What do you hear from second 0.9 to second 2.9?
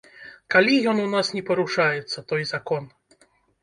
ён у нас не парушаецца, той закон?